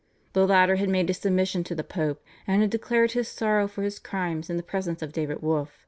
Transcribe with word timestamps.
The 0.33 0.47
latter 0.47 0.77
had 0.77 0.89
made 0.89 1.09
his 1.09 1.19
submission 1.19 1.63
to 1.65 1.75
the 1.75 1.83
Pope 1.83 2.23
and 2.47 2.63
had 2.63 2.71
declared 2.71 3.11
his 3.11 3.27
sorrow 3.27 3.67
for 3.67 3.83
his 3.83 3.99
crimes 3.99 4.49
in 4.49 4.57
the 4.57 4.63
presence 4.63 5.03
of 5.03 5.11
David 5.13 5.43
Wolf. 5.43 5.79